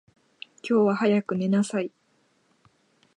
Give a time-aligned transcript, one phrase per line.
[0.67, 1.91] 今日は早く寝なさい。